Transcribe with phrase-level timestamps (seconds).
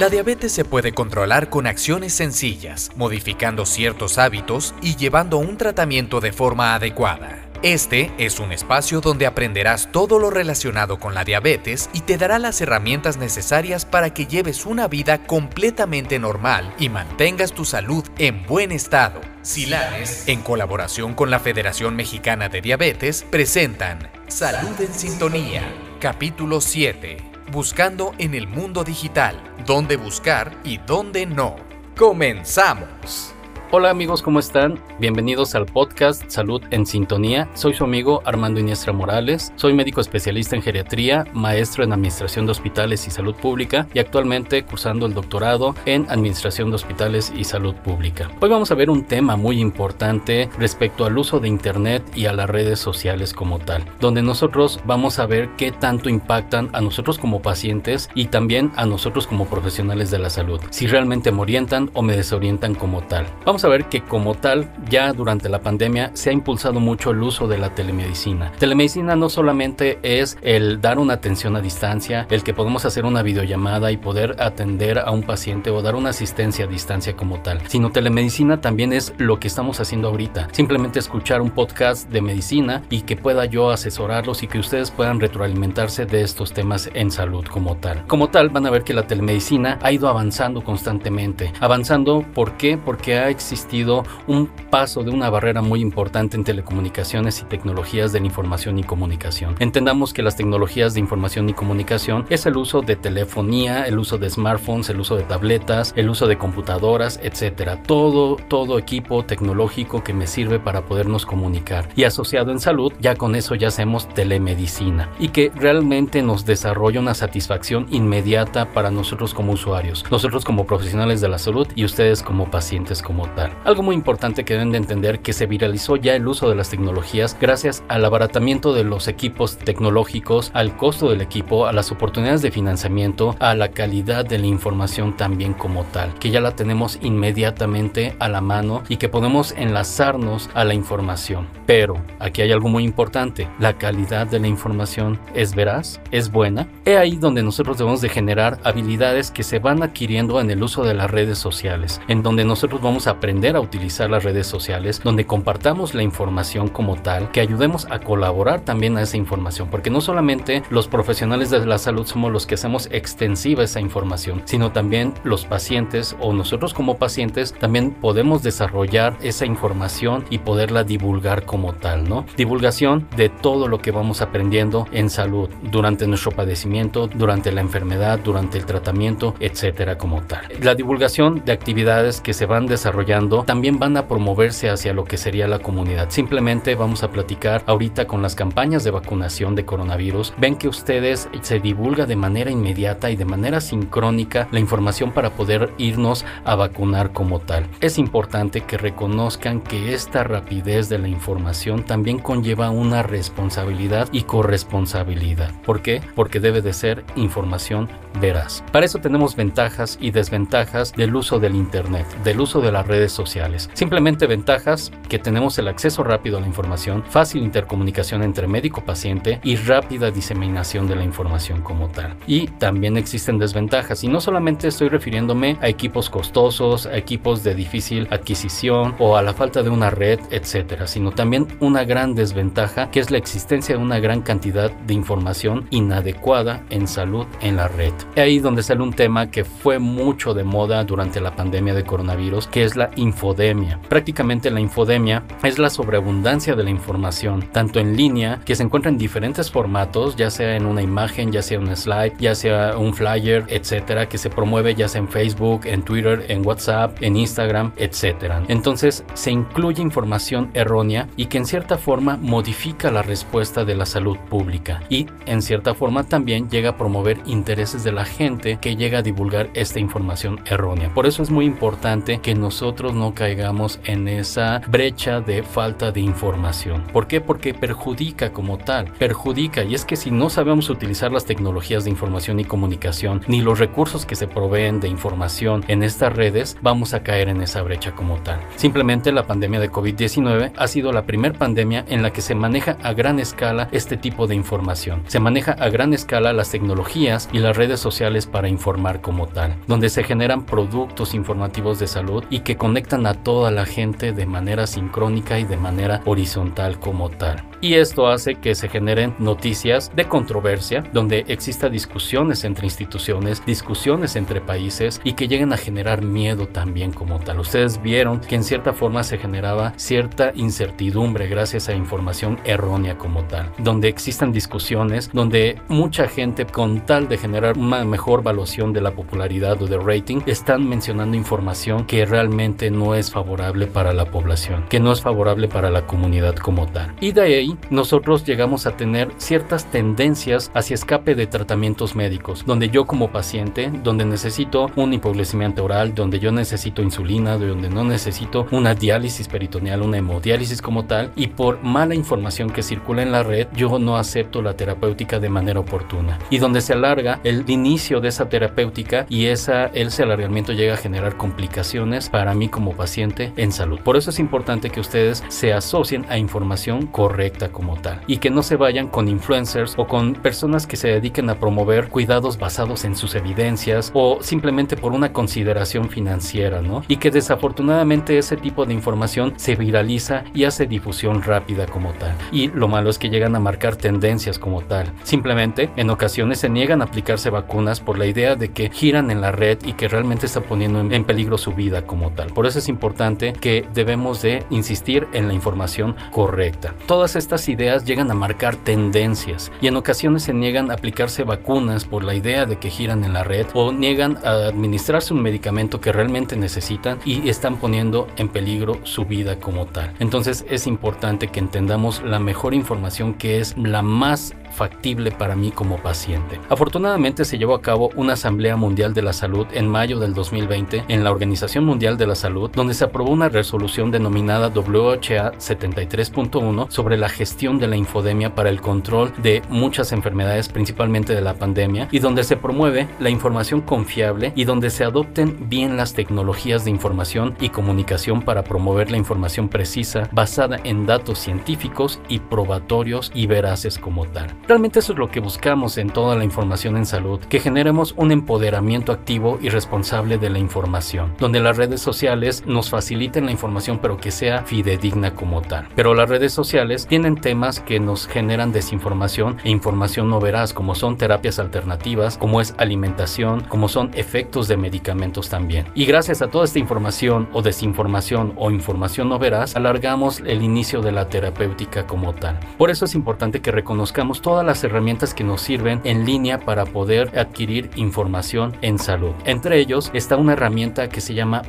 [0.00, 6.20] La diabetes se puede controlar con acciones sencillas, modificando ciertos hábitos y llevando un tratamiento
[6.22, 7.44] de forma adecuada.
[7.62, 12.38] Este es un espacio donde aprenderás todo lo relacionado con la diabetes y te dará
[12.38, 18.46] las herramientas necesarias para que lleves una vida completamente normal y mantengas tu salud en
[18.46, 19.20] buen estado.
[19.42, 25.62] Silanes, en colaboración con la Federación Mexicana de Diabetes, presentan Salud en Sintonía,
[26.00, 29.36] capítulo 7 buscando en el mundo digital,
[29.66, 31.56] dónde buscar y dónde no.
[31.96, 33.34] ¡Comenzamos!
[33.72, 34.80] Hola amigos, ¿cómo están?
[34.98, 37.48] Bienvenidos al podcast Salud en Sintonía.
[37.54, 39.52] Soy su amigo Armando Iniestra Morales.
[39.54, 44.64] Soy médico especialista en geriatría, maestro en Administración de Hospitales y Salud Pública y actualmente
[44.64, 48.28] cursando el doctorado en Administración de Hospitales y Salud Pública.
[48.40, 52.32] Hoy vamos a ver un tema muy importante respecto al uso de Internet y a
[52.32, 57.18] las redes sociales como tal, donde nosotros vamos a ver qué tanto impactan a nosotros
[57.20, 61.88] como pacientes y también a nosotros como profesionales de la salud, si realmente me orientan
[61.94, 63.28] o me desorientan como tal.
[63.46, 67.22] Vamos a ver que como tal, ya durante la pandemia se ha impulsado mucho el
[67.22, 68.52] uso de la telemedicina.
[68.58, 73.22] Telemedicina no solamente es el dar una atención a distancia, el que podemos hacer una
[73.22, 77.60] videollamada y poder atender a un paciente o dar una asistencia a distancia como tal,
[77.68, 80.48] sino telemedicina también es lo que estamos haciendo ahorita.
[80.52, 85.20] Simplemente escuchar un podcast de medicina y que pueda yo asesorarlos y que ustedes puedan
[85.20, 88.06] retroalimentarse de estos temas en salud como tal.
[88.06, 91.52] Como tal, van a ver que la telemedicina ha ido avanzando constantemente.
[91.60, 92.78] Avanzando, ¿por qué?
[92.78, 98.12] Porque ha existido existido un paso de una barrera muy importante en telecomunicaciones y tecnologías
[98.12, 99.56] de la información y comunicación.
[99.58, 104.18] Entendamos que las tecnologías de información y comunicación es el uso de telefonía, el uso
[104.18, 107.82] de smartphones, el uso de tabletas, el uso de computadoras, etcétera.
[107.82, 111.88] Todo, todo equipo tecnológico que me sirve para podernos comunicar.
[111.96, 117.00] Y asociado en salud, ya con eso ya hacemos telemedicina y que realmente nos desarrolla
[117.00, 122.22] una satisfacción inmediata para nosotros como usuarios, nosotros como profesionales de la salud y ustedes
[122.22, 123.39] como pacientes como tal.
[123.64, 126.70] Algo muy importante que deben de entender que se viralizó ya el uso de las
[126.70, 132.42] tecnologías gracias al abaratamiento de los equipos tecnológicos, al costo del equipo, a las oportunidades
[132.42, 136.98] de financiamiento, a la calidad de la información también como tal, que ya la tenemos
[137.02, 141.48] inmediatamente a la mano y que podemos enlazarnos a la información.
[141.66, 146.68] Pero aquí hay algo muy importante, la calidad de la información es veraz, es buena.
[146.84, 150.84] He ahí donde nosotros debemos de generar habilidades que se van adquiriendo en el uso
[150.84, 155.00] de las redes sociales, en donde nosotros vamos a aprender a utilizar las redes sociales,
[155.02, 159.88] donde compartamos la información como tal, que ayudemos a colaborar también a esa información, porque
[159.88, 164.72] no solamente los profesionales de la salud somos los que hacemos extensiva esa información, sino
[164.72, 171.44] también los pacientes o nosotros como pacientes también podemos desarrollar esa información y poderla divulgar
[171.44, 172.26] como tal, ¿no?
[172.36, 178.18] Divulgación de todo lo que vamos aprendiendo en salud durante nuestro padecimiento, durante la enfermedad,
[178.18, 180.48] durante el tratamiento, etcétera como tal.
[180.60, 185.16] La divulgación de actividades que se van desarrollando también van a promoverse hacia lo que
[185.16, 186.10] sería la comunidad.
[186.10, 190.32] Simplemente vamos a platicar ahorita con las campañas de vacunación de coronavirus.
[190.38, 195.30] Ven que ustedes se divulga de manera inmediata y de manera sincrónica la información para
[195.30, 197.66] poder irnos a vacunar como tal.
[197.80, 204.22] Es importante que reconozcan que esta rapidez de la información también conlleva una responsabilidad y
[204.22, 205.52] corresponsabilidad.
[205.64, 206.00] ¿Por qué?
[206.14, 207.88] Porque debe de ser información
[208.20, 208.64] veraz.
[208.72, 213.70] Para eso tenemos ventajas y desventajas del uso del Internet, del uso de las sociales.
[213.72, 219.56] Simplemente ventajas que tenemos el acceso rápido a la información, fácil intercomunicación entre médico-paciente y
[219.56, 222.16] rápida diseminación de la información como tal.
[222.26, 227.54] Y también existen desventajas y no solamente estoy refiriéndome a equipos costosos, a equipos de
[227.54, 232.90] difícil adquisición o a la falta de una red, etcétera, sino también una gran desventaja
[232.90, 237.68] que es la existencia de una gran cantidad de información inadecuada en salud en la
[237.68, 237.92] red.
[238.16, 242.46] Ahí donde sale un tema que fue mucho de moda durante la pandemia de coronavirus,
[242.46, 243.78] que es la infodemia.
[243.88, 248.90] Prácticamente la infodemia es la sobreabundancia de la información, tanto en línea, que se encuentra
[248.90, 252.94] en diferentes formatos, ya sea en una imagen, ya sea un slide, ya sea un
[252.94, 257.72] flyer, etcétera, que se promueve ya sea en Facebook, en Twitter, en WhatsApp, en Instagram,
[257.76, 258.42] etcétera.
[258.48, 263.86] Entonces se incluye información errónea y que en cierta forma modifica la respuesta de la
[263.86, 268.76] salud pública y en cierta forma también llega a promover intereses de la gente que
[268.76, 270.92] llega a divulgar esta información errónea.
[270.94, 276.00] Por eso es muy importante que nosotros no caigamos en esa brecha de falta de
[276.00, 276.82] información.
[276.92, 277.20] ¿Por qué?
[277.20, 281.90] Porque perjudica como tal, perjudica y es que si no sabemos utilizar las tecnologías de
[281.90, 286.94] información y comunicación ni los recursos que se proveen de información en estas redes, vamos
[286.94, 288.40] a caer en esa brecha como tal.
[288.56, 292.78] Simplemente la pandemia de COVID-19 ha sido la primera pandemia en la que se maneja
[292.82, 295.02] a gran escala este tipo de información.
[295.06, 299.56] Se maneja a gran escala las tecnologías y las redes sociales para informar como tal,
[299.66, 304.26] donde se generan productos informativos de salud y que conectan a toda la gente de
[304.26, 307.42] manera sincrónica y de manera horizontal como tal.
[307.62, 314.16] Y esto hace que se generen noticias de controversia, donde exista discusiones entre instituciones, discusiones
[314.16, 317.40] entre países y que lleguen a generar miedo también como tal.
[317.40, 323.24] Ustedes vieron que en cierta forma se generaba cierta incertidumbre gracias a información errónea como
[323.24, 328.80] tal, donde existan discusiones, donde mucha gente con tal de generar una mejor evaluación de
[328.80, 334.06] la popularidad o de rating, están mencionando información que realmente no es favorable para la
[334.06, 336.92] población, que no es favorable para la comunidad como tal.
[337.00, 342.70] Y de ahí nosotros llegamos a tener ciertas tendencias hacia escape de tratamientos médicos, donde
[342.70, 348.46] yo como paciente, donde necesito un hipoglucemiante oral, donde yo necesito insulina, donde no necesito
[348.50, 353.22] una diálisis peritoneal, una hemodiálisis como tal, y por mala información que circula en la
[353.22, 356.18] red, yo no acepto la terapéutica de manera oportuna.
[356.30, 360.78] Y donde se alarga el inicio de esa terapéutica y esa, ese alargamiento llega a
[360.78, 363.80] generar complicaciones para mí como paciente en salud.
[363.80, 368.30] Por eso es importante que ustedes se asocien a información correcta como tal y que
[368.30, 372.84] no se vayan con influencers o con personas que se dediquen a promover cuidados basados
[372.84, 376.82] en sus evidencias o simplemente por una consideración financiera, ¿no?
[376.88, 382.14] Y que desafortunadamente ese tipo de información se viraliza y hace difusión rápida como tal.
[382.32, 384.92] Y lo malo es que llegan a marcar tendencias como tal.
[385.02, 389.20] Simplemente en ocasiones se niegan a aplicarse vacunas por la idea de que giran en
[389.20, 392.32] la red y que realmente está poniendo en peligro su vida como tal.
[392.40, 396.74] Por eso es importante que debemos de insistir en la información correcta.
[396.86, 401.84] Todas estas ideas llegan a marcar tendencias y en ocasiones se niegan a aplicarse vacunas
[401.84, 405.82] por la idea de que giran en la red o niegan a administrarse un medicamento
[405.82, 409.92] que realmente necesitan y están poniendo en peligro su vida como tal.
[409.98, 415.50] Entonces es importante que entendamos la mejor información que es la más factible para mí
[415.50, 416.40] como paciente.
[416.48, 420.84] Afortunadamente se llevó a cabo una Asamblea Mundial de la Salud en mayo del 2020
[420.88, 426.70] en la Organización Mundial de la Salud, donde se aprobó una resolución denominada WHA 73.1
[426.70, 431.34] sobre la gestión de la infodemia para el control de muchas enfermedades, principalmente de la
[431.34, 436.64] pandemia, y donde se promueve la información confiable y donde se adopten bien las tecnologías
[436.64, 443.10] de información y comunicación para promover la información precisa basada en datos científicos y probatorios
[443.14, 444.34] y veraces como tal.
[444.46, 448.12] Realmente eso es lo que buscamos en toda la información en salud, que generemos un
[448.12, 452.09] empoderamiento activo y responsable de la información, donde las redes sociales
[452.46, 455.68] nos faciliten la información pero que sea fidedigna como tal.
[455.74, 460.74] Pero las redes sociales tienen temas que nos generan desinformación e información no veraz, como
[460.74, 465.66] son terapias alternativas, como es alimentación, como son efectos de medicamentos también.
[465.74, 470.80] Y gracias a toda esta información o desinformación o información no veraz, alargamos el inicio
[470.80, 472.38] de la terapéutica como tal.
[472.58, 476.64] Por eso es importante que reconozcamos todas las herramientas que nos sirven en línea para
[476.66, 479.12] poder adquirir información en salud.
[479.24, 481.42] Entre ellos está una herramienta que se llama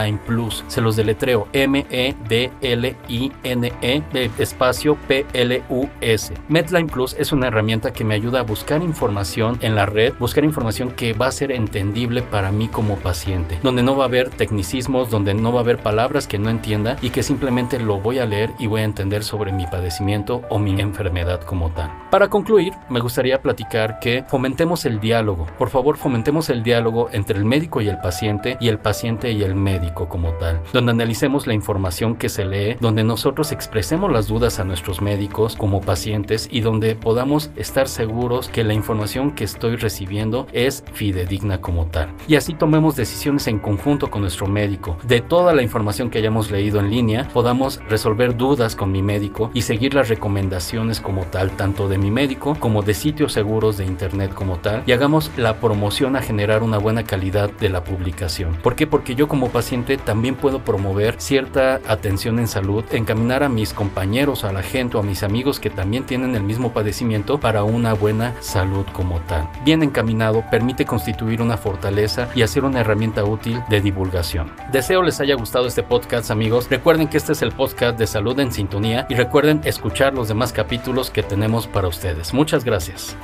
[0.00, 0.64] Medline Plus.
[0.68, 2.02] Se los deletreo M-E-D-L-I-N-E
[4.12, 6.34] -E, espacio P-L-U-S.
[6.48, 10.44] Medline Plus es una herramienta que me ayuda a buscar información en la red, buscar
[10.44, 14.30] información que va a ser entendible para mí como paciente, donde no va a haber
[14.30, 18.18] tecnicismos, donde no va a haber palabras que no entienda y que simplemente lo voy
[18.18, 21.90] a leer y voy a entender sobre mi padecimiento o mi enfermedad como tal.
[22.10, 25.46] Para concluir, me gustaría platicar que fomentemos el diálogo.
[25.58, 29.42] Por favor, fomentemos el diálogo entre el médico y el paciente y el paciente y
[29.42, 34.28] el médico como tal, donde analicemos la información que se lee, donde nosotros expresemos las
[34.28, 39.44] dudas a nuestros médicos como pacientes y donde podamos estar seguros que la información que
[39.44, 42.10] estoy recibiendo es fidedigna como tal.
[42.28, 44.96] Y así tomemos decisiones en conjunto con nuestro médico.
[45.06, 49.50] De toda la información que hayamos leído en línea, podamos resolver dudas con mi médico
[49.54, 53.86] y seguir las recomendaciones como tal, tanto de mi médico como de sitios seguros de
[53.86, 58.56] internet como tal y hagamos la promoción a generar una buena calidad de la publicación.
[58.62, 58.86] ¿Por qué?
[58.86, 64.44] Porque yo como paciente también puedo promover cierta atención en salud, encaminar a mis compañeros,
[64.44, 67.94] a la gente o a mis amigos que también tienen el mismo padecimiento para una
[67.94, 69.48] buena salud como tal.
[69.64, 74.52] Bien encaminado permite constituir una fortaleza y hacer una herramienta útil de divulgación.
[74.72, 76.68] Deseo les haya gustado este podcast amigos.
[76.70, 80.52] Recuerden que este es el podcast de salud en sintonía y recuerden escuchar los demás
[80.52, 82.32] capítulos que tenemos para ustedes.
[82.34, 83.16] Muchas gracias.